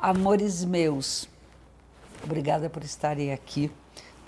[0.00, 1.28] Amores meus,
[2.22, 3.68] obrigada por estarem aqui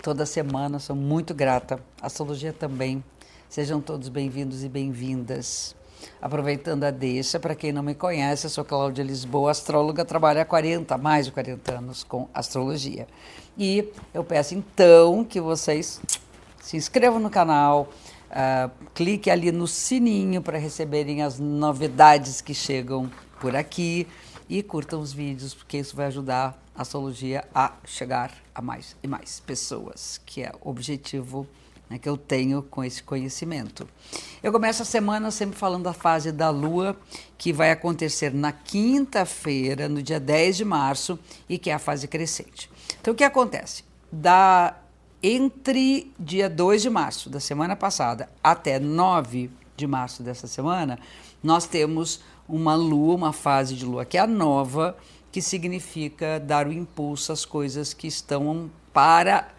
[0.03, 1.79] toda semana, sou muito grata.
[2.01, 3.01] Astrologia também.
[3.47, 5.73] Sejam todos bem-vindos e bem-vindas.
[6.21, 10.45] Aproveitando a deixa, para quem não me conhece, eu sou Cláudia Lisboa, astróloga, trabalho há
[10.45, 13.07] 40, mais de 40 anos com astrologia.
[13.57, 16.01] E eu peço então que vocês
[16.61, 17.87] se inscrevam no canal,
[18.29, 24.05] uh, clique ali no sininho para receberem as novidades que chegam por aqui
[24.51, 29.07] e curtam os vídeos, porque isso vai ajudar a astrologia a chegar a mais e
[29.07, 31.47] mais pessoas, que é o objetivo
[31.89, 33.87] né, que eu tenho com esse conhecimento.
[34.43, 36.97] Eu começo a semana sempre falando da fase da Lua,
[37.37, 42.05] que vai acontecer na quinta-feira, no dia 10 de março, e que é a fase
[42.09, 42.69] crescente.
[42.99, 43.85] Então, o que acontece?
[44.11, 44.75] Da
[45.23, 49.49] entre dia 2 de março da semana passada até 9
[49.81, 50.99] de março dessa semana,
[51.43, 54.95] nós temos uma lua, uma fase de lua que é a nova,
[55.31, 59.49] que significa dar o impulso às coisas que estão para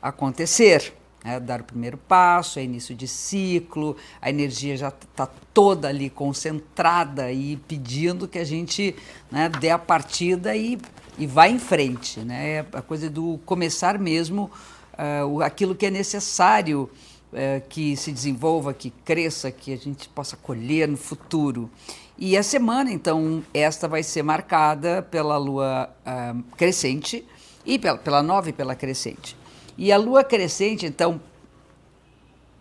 [0.00, 0.94] acontecer.
[1.26, 6.10] É, dar o primeiro passo, é início de ciclo, a energia já está toda ali
[6.10, 8.94] concentrada e pedindo que a gente
[9.32, 10.78] né, dê a partida e,
[11.18, 12.20] e vá em frente.
[12.20, 12.50] Né?
[12.50, 14.50] É a coisa do começar mesmo
[14.92, 16.90] uh, aquilo que é necessário
[17.34, 21.70] uh, que se desenvolva, que cresça, que a gente possa colher no futuro.
[22.16, 27.26] E a semana, então, esta vai ser marcada pela lua uh, crescente
[27.66, 29.36] e pela, pela nova e pela crescente.
[29.76, 31.20] E a lua crescente, então,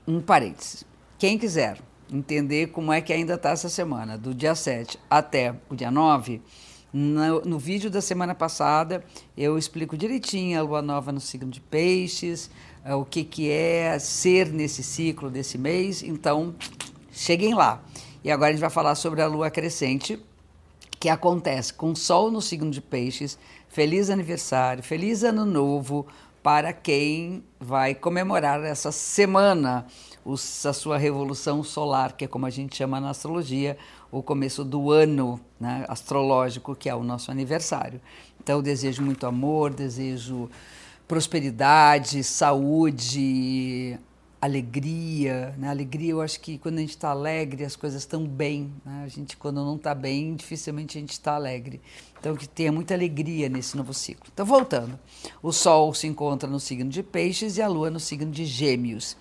[0.07, 0.83] um parênteses.
[1.17, 1.79] Quem quiser
[2.11, 6.41] entender como é que ainda está essa semana, do dia 7 até o dia 9,
[6.93, 9.03] no, no, vídeo da semana passada
[9.35, 12.51] eu explico direitinho a lua nova no signo de peixes,
[12.85, 16.03] uh, o que, que é ser nesse ciclo desse mês.
[16.03, 16.53] Então,
[17.11, 17.83] cheguem lá.
[18.23, 20.23] E agora a gente vai falar sobre a lua crescente,
[20.99, 23.39] que acontece com Sol no signo de Peixes.
[23.67, 26.05] Feliz aniversário, feliz ano novo
[26.43, 29.87] para quem vai comemorar essa semana
[30.25, 33.77] a sua revolução solar, que é como a gente chama na astrologia,
[34.11, 37.99] o começo do ano né, astrológico, que é o nosso aniversário.
[38.41, 40.49] Então, desejo muito amor, desejo
[41.07, 43.97] prosperidade, saúde,
[44.43, 45.69] alegria, né?
[45.69, 48.73] Alegria, eu acho que quando a gente está alegre, as coisas estão bem.
[48.83, 49.03] Né?
[49.05, 51.79] A gente, quando não está bem, dificilmente a gente está alegre.
[52.19, 54.25] Então, que tenha muita alegria nesse novo ciclo.
[54.33, 54.99] Então, voltando.
[55.41, 59.15] O Sol se encontra no signo de Peixes e a Lua no signo de Gêmeos.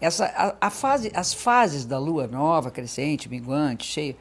[0.00, 4.16] Essa, a, a fase, as fases da Lua nova, crescente, minguante, cheia,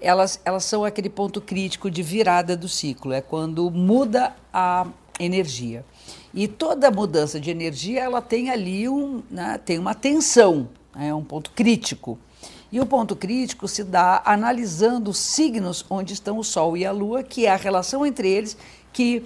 [0.00, 3.12] elas, elas são aquele ponto crítico de virada do ciclo.
[3.12, 4.86] É quando muda a
[5.18, 5.84] energia.
[6.32, 11.24] E toda mudança de energia ela tem ali um, né, tem uma tensão, é um
[11.24, 12.18] ponto crítico.
[12.70, 16.92] E o ponto crítico se dá analisando os signos onde estão o Sol e a
[16.92, 18.58] Lua, que é a relação entre eles
[18.92, 19.24] que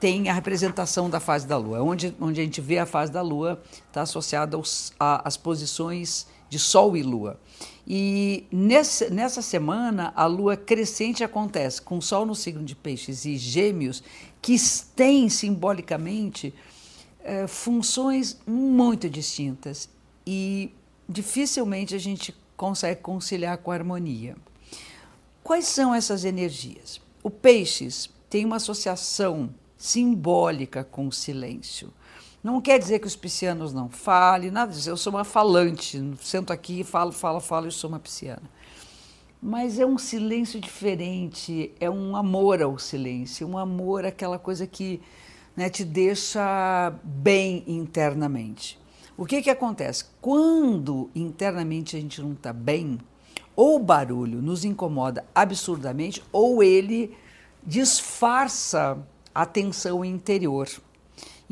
[0.00, 1.82] tem a representação da fase da Lua.
[1.82, 4.58] Onde, onde a gente vê a fase da Lua está associada
[4.98, 7.40] às posições de Sol e Lua.
[7.86, 13.36] E nesse, nessa semana, a lua crescente acontece com Sol no signo de Peixes e
[13.36, 14.02] Gêmeos,
[14.42, 14.56] que
[14.94, 16.52] têm simbolicamente
[17.24, 19.88] é, funções muito distintas
[20.26, 20.72] e
[21.08, 24.36] dificilmente a gente consegue conciliar com a harmonia.
[25.42, 27.00] Quais são essas energias?
[27.22, 31.92] O Peixes tem uma associação simbólica com o silêncio.
[32.42, 34.88] Não quer dizer que os piscianos não falem, nada disso.
[34.88, 38.42] Eu sou uma falante, sento aqui, falo, falo, falo, eu sou uma pisciana.
[39.42, 45.02] Mas é um silêncio diferente, é um amor ao silêncio, um amor àquela coisa que
[45.54, 48.78] né, te deixa bem internamente.
[49.18, 50.06] O que, que acontece?
[50.18, 52.98] Quando internamente a gente não está bem,
[53.54, 57.14] ou o barulho nos incomoda absurdamente, ou ele
[57.62, 58.98] disfarça
[59.34, 60.68] a tensão interior.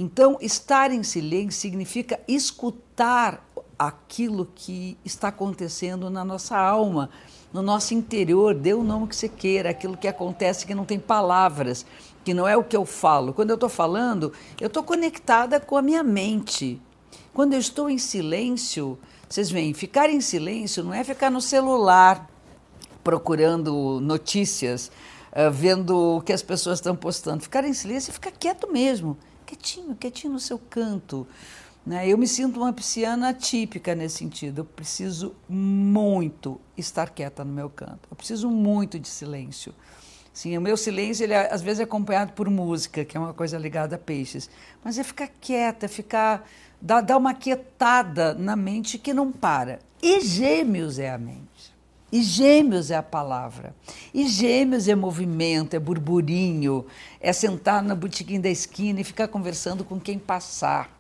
[0.00, 3.44] Então, estar em silêncio significa escutar
[3.76, 7.10] aquilo que está acontecendo na nossa alma,
[7.52, 11.00] no nosso interior, dê o nome que você queira, aquilo que acontece que não tem
[11.00, 11.84] palavras,
[12.24, 13.32] que não é o que eu falo.
[13.32, 16.80] Quando eu estou falando, eu estou conectada com a minha mente.
[17.34, 18.96] Quando eu estou em silêncio,
[19.28, 22.30] vocês veem, ficar em silêncio não é ficar no celular
[23.02, 24.92] procurando notícias,
[25.32, 27.42] uh, vendo o que as pessoas estão postando.
[27.42, 29.16] Ficar em silêncio é ficar quieto mesmo
[29.48, 31.26] quietinho, quietinho no seu canto.
[31.86, 32.06] Né?
[32.06, 34.58] Eu me sinto uma pisciana típica nesse sentido.
[34.60, 38.08] Eu preciso muito estar quieta no meu canto.
[38.10, 39.74] Eu preciso muito de silêncio.
[40.32, 43.32] Sim, o meu silêncio, ele é, às vezes é acompanhado por música, que é uma
[43.32, 44.50] coisa ligada a peixes.
[44.84, 46.48] Mas é ficar quieta, é ficar.
[46.80, 49.80] dar, uma quietada na mente que não para.
[50.02, 51.77] E gêmeos é a mente.
[52.10, 53.74] E gêmeos é a palavra.
[54.14, 56.86] E gêmeos é movimento, é burburinho,
[57.20, 60.98] é sentar na botiquinha da esquina e ficar conversando com quem passar.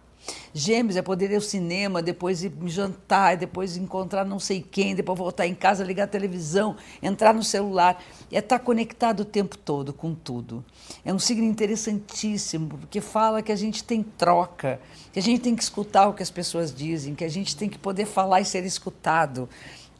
[0.52, 5.18] Gêmeos é poder ir ao cinema, depois ir jantar, depois encontrar não sei quem, depois
[5.18, 8.02] voltar em casa, ligar a televisão, entrar no celular.
[8.30, 10.62] É estar conectado o tempo todo com tudo.
[11.04, 14.80] É um signo interessantíssimo, porque fala que a gente tem troca,
[15.12, 17.68] que a gente tem que escutar o que as pessoas dizem, que a gente tem
[17.68, 19.48] que poder falar e ser escutado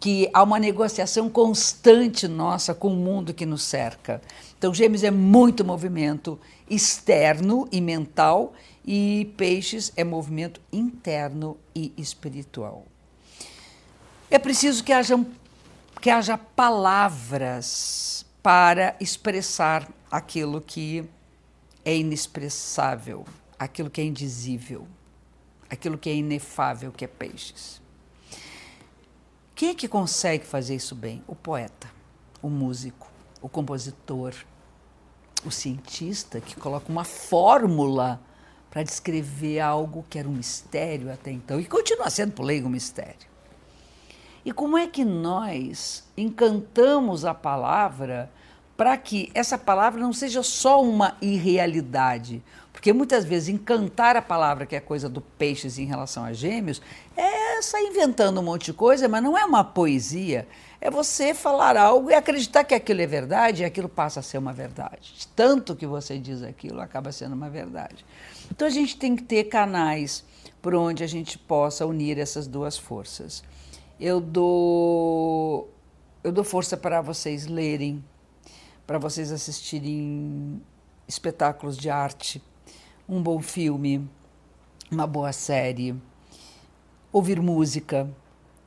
[0.01, 4.23] que há uma negociação constante nossa com o mundo que nos cerca.
[4.57, 8.53] Então, Gêmeos é muito movimento externo e mental,
[8.87, 12.85] e Peixes é movimento interno e espiritual.
[14.31, 15.19] É preciso que haja,
[16.01, 21.05] que haja palavras para expressar aquilo que
[21.85, 23.25] é inexpressável,
[23.59, 24.87] aquilo que é indizível,
[25.69, 27.81] aquilo que é inefável, que é Peixes.
[29.59, 31.21] Quem é que consegue fazer isso bem?
[31.27, 31.91] O poeta,
[32.41, 33.11] o músico,
[33.43, 34.33] o compositor,
[35.45, 38.21] o cientista que coloca uma fórmula
[38.71, 42.71] para descrever algo que era um mistério até então e continua sendo por leigo um
[42.71, 43.27] mistério.
[44.45, 48.31] E como é que nós encantamos a palavra
[48.77, 54.67] para que essa palavra não seja só uma irrealidade, porque muitas vezes encantar a palavra,
[54.67, 56.81] que é coisa do peixes em relação a gêmeos,
[57.17, 60.47] é sair inventando um monte de coisa, mas não é uma poesia.
[60.81, 64.39] É você falar algo e acreditar que aquilo é verdade e aquilo passa a ser
[64.39, 65.27] uma verdade.
[65.35, 68.05] Tanto que você diz aquilo acaba sendo uma verdade.
[68.51, 70.25] Então a gente tem que ter canais
[70.63, 73.43] por onde a gente possa unir essas duas forças.
[73.99, 75.69] Eu dou,
[76.23, 78.05] eu dou força para vocês lerem,
[78.87, 80.63] para vocês assistirem
[81.09, 82.43] espetáculos de arte
[83.09, 84.07] um bom filme,
[84.91, 85.97] uma boa série,
[87.13, 88.09] ouvir música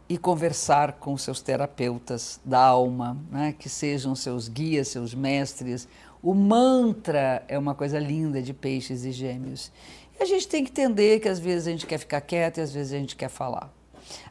[0.10, 3.56] e conversar com seus terapeutas da alma, né?
[3.58, 5.88] que sejam seus guias, seus mestres.
[6.22, 9.72] O mantra é uma coisa linda de peixes e gêmeos.
[10.20, 12.62] E a gente tem que entender que às vezes a gente quer ficar quieto e
[12.62, 13.72] às vezes a gente quer falar.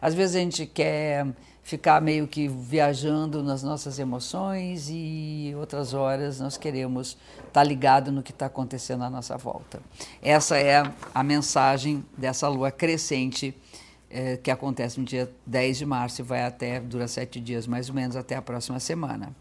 [0.02, 1.26] Às vezes a gente quer
[1.62, 7.16] ficar meio que viajando nas nossas emoções e outras horas nós queremos
[7.46, 9.80] estar ligado no que está acontecendo à nossa volta.
[10.20, 10.82] Essa é
[11.14, 13.54] a mensagem dessa lua crescente
[14.10, 17.88] é, que acontece no dia 10 de março e vai até, dura sete dias mais
[17.88, 19.34] ou menos, até a próxima semana.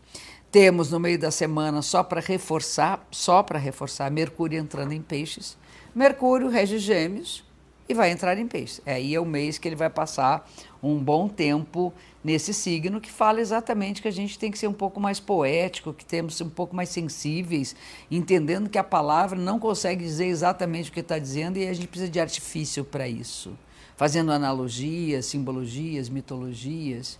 [0.51, 5.57] Temos no meio da semana, só para reforçar, só para reforçar, Mercúrio entrando em peixes.
[5.93, 7.43] Mercúrio rege gêmeos,
[7.89, 8.79] e vai entrar em peixe.
[8.85, 10.47] É, aí é o mês que ele vai passar
[10.81, 11.91] um bom tempo
[12.23, 15.91] nesse signo, que fala exatamente que a gente tem que ser um pouco mais poético,
[15.91, 17.75] que temos que ser um pouco mais sensíveis,
[18.11, 21.87] entendendo que a palavra não consegue dizer exatamente o que está dizendo e a gente
[21.87, 23.57] precisa de artifício para isso,
[23.99, 27.19] fazendo analogias, simbologias, mitologias.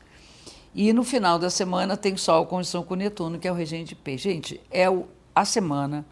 [0.73, 3.95] E no final da semana tem Sol conjunção com Netuno, que é o regente de
[3.95, 4.29] peixe.
[4.29, 5.05] Gente, é o,
[5.35, 6.05] a semana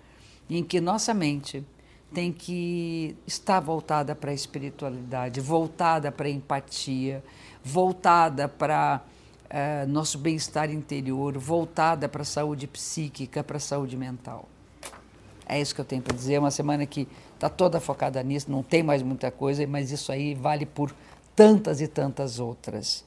[0.50, 1.66] em que nossa mente
[2.14, 7.24] tem que estar voltada para a espiritualidade, voltada para a empatia,
[7.64, 9.02] voltada para
[9.50, 14.50] é, nosso bem-estar interior, voltada para a saúde psíquica, para a saúde mental.
[15.48, 16.36] É isso que eu tenho para dizer.
[16.36, 20.12] É uma semana que está toda focada nisso, não tem mais muita coisa, mas isso
[20.12, 20.94] aí vale por
[21.36, 23.06] tantas e tantas outras.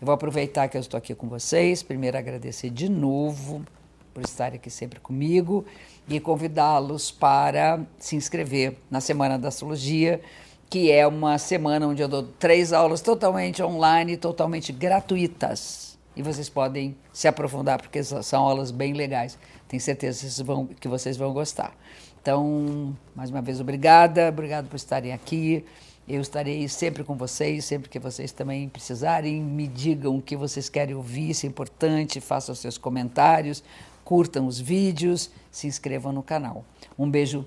[0.00, 3.64] Eu vou aproveitar que eu estou aqui com vocês, primeiro agradecer de novo
[4.12, 5.64] por estarem aqui sempre comigo
[6.08, 10.20] e convidá-los para se inscrever na Semana da Astrologia,
[10.68, 15.98] que é uma semana onde eu dou três aulas totalmente online, totalmente gratuitas.
[16.14, 19.38] E vocês podem se aprofundar, porque são aulas bem legais.
[19.72, 21.76] Tenho certeza que vocês vão, que vocês vão gostar.
[22.20, 25.64] Então, mais uma vez, obrigada, obrigado por estarem aqui.
[26.06, 29.42] Eu estarei sempre com vocês, sempre que vocês também precisarem.
[29.42, 33.64] Me digam o que vocês querem ouvir, isso é importante, façam seus comentários
[34.04, 36.64] curtam os vídeos, se inscrevam no canal.
[36.98, 37.46] Um beijo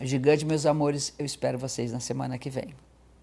[0.00, 1.14] gigante, meus amores.
[1.18, 2.74] Eu espero vocês na semana que vem.